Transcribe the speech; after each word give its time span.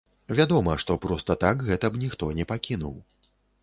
Вядома, 0.37 0.77
што 0.85 0.97
проста 1.05 1.37
так 1.45 1.63
гэта 1.69 1.85
б 1.95 2.05
ніхто 2.07 2.35
не 2.43 2.51
пакінуў. 2.55 2.95